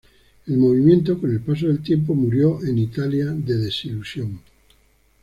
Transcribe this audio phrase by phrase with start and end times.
[0.47, 4.41] El movimiento, con el paso del tiempo, murió en Italia de desilusión.